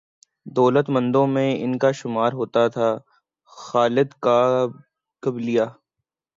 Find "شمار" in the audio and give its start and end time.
1.91-2.31